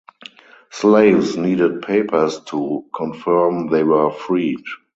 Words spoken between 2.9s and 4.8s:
confirm they were freed.